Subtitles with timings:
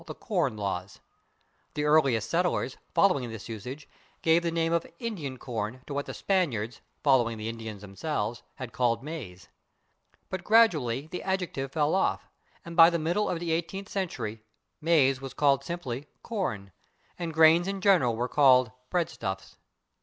[0.07, 0.99] the /Corn/ Laws.
[1.75, 3.87] The earliest settlers, following this usage,
[4.23, 8.73] gave the name of /Indian corn/ to what the Spaniards, following the Indians themselves, had
[8.73, 9.47] called /maíz/.
[10.31, 12.27] But gradually the adjective fell off,
[12.65, 14.41] and by the middle of the eighteenth century
[14.83, 16.71] /maize/ was called simply /corn/,
[17.19, 19.57] and grains in general were called /breadstuffs